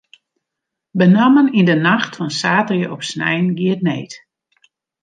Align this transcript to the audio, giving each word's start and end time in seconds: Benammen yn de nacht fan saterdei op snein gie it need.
Benammen 0.99 1.47
yn 1.59 1.69
de 1.69 1.77
nacht 1.89 2.13
fan 2.17 2.31
saterdei 2.39 2.89
op 2.93 3.01
snein 3.09 3.45
gie 3.57 3.73
it 3.75 3.81
need. 3.87 4.13